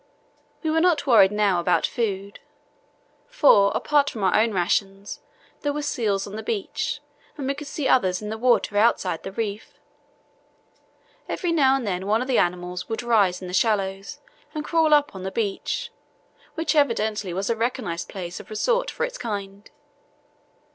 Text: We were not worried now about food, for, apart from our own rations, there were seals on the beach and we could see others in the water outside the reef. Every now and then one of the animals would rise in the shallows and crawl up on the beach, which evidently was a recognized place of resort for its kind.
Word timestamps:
We 0.63 0.71
were 0.71 0.81
not 0.81 1.05
worried 1.05 1.31
now 1.31 1.59
about 1.59 1.85
food, 1.85 2.39
for, 3.27 3.71
apart 3.75 4.09
from 4.09 4.23
our 4.23 4.35
own 4.35 4.51
rations, 4.51 5.19
there 5.61 5.71
were 5.73 5.83
seals 5.83 6.25
on 6.25 6.35
the 6.35 6.41
beach 6.41 7.01
and 7.37 7.45
we 7.47 7.53
could 7.53 7.67
see 7.67 7.87
others 7.87 8.19
in 8.19 8.29
the 8.31 8.37
water 8.39 8.79
outside 8.79 9.21
the 9.21 9.31
reef. 9.31 9.79
Every 11.29 11.51
now 11.51 11.75
and 11.75 11.85
then 11.85 12.07
one 12.07 12.23
of 12.23 12.27
the 12.27 12.39
animals 12.39 12.89
would 12.89 13.03
rise 13.03 13.43
in 13.43 13.47
the 13.47 13.53
shallows 13.53 14.19
and 14.55 14.65
crawl 14.65 14.91
up 14.95 15.13
on 15.13 15.21
the 15.21 15.29
beach, 15.29 15.91
which 16.55 16.73
evidently 16.73 17.31
was 17.31 17.51
a 17.51 17.55
recognized 17.55 18.09
place 18.09 18.39
of 18.39 18.49
resort 18.49 18.89
for 18.89 19.05
its 19.05 19.19
kind. 19.19 19.69